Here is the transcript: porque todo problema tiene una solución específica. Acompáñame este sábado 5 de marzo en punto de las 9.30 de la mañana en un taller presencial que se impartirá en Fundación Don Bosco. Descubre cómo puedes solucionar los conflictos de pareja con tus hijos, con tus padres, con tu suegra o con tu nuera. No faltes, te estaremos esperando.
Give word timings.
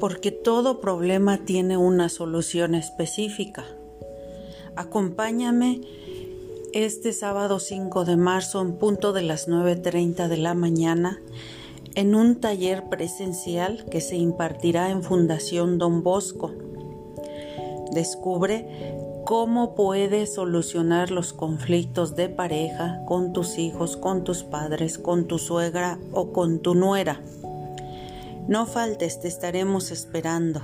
porque 0.00 0.32
todo 0.32 0.80
problema 0.80 1.44
tiene 1.44 1.76
una 1.76 2.08
solución 2.08 2.74
específica. 2.74 3.64
Acompáñame 4.74 5.82
este 6.72 7.12
sábado 7.12 7.60
5 7.60 8.04
de 8.04 8.16
marzo 8.16 8.60
en 8.62 8.72
punto 8.74 9.12
de 9.12 9.22
las 9.22 9.48
9.30 9.48 10.28
de 10.28 10.36
la 10.36 10.54
mañana 10.54 11.20
en 11.94 12.14
un 12.14 12.40
taller 12.40 12.84
presencial 12.88 13.84
que 13.90 14.00
se 14.00 14.16
impartirá 14.16 14.90
en 14.90 15.02
Fundación 15.02 15.78
Don 15.78 16.02
Bosco. 16.02 16.52
Descubre 17.92 18.66
cómo 19.26 19.74
puedes 19.74 20.34
solucionar 20.34 21.10
los 21.10 21.32
conflictos 21.32 22.16
de 22.16 22.28
pareja 22.28 23.00
con 23.06 23.32
tus 23.32 23.58
hijos, 23.58 23.96
con 23.96 24.24
tus 24.24 24.44
padres, 24.44 24.98
con 24.98 25.26
tu 25.26 25.38
suegra 25.38 25.98
o 26.12 26.32
con 26.32 26.60
tu 26.60 26.74
nuera. 26.74 27.20
No 28.50 28.66
faltes, 28.66 29.20
te 29.20 29.28
estaremos 29.28 29.92
esperando. 29.92 30.60